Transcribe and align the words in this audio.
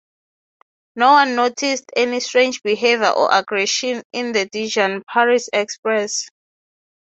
No 0.95 1.11
one 1.11 1.35
noticed 1.35 1.91
any 1.95 2.21
strange 2.21 2.63
behaviour 2.63 3.09
or 3.09 3.29
aggression 3.31 4.01
in 4.11 4.31
the 4.31 4.47
Dijon-Paris 4.47 5.47
express. 5.53 6.27